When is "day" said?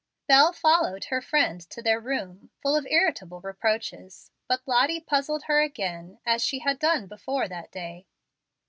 7.71-8.07